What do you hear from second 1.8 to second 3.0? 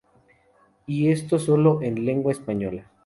en lengua española.